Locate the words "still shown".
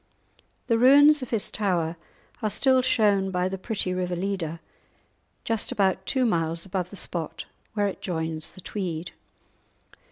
2.49-3.29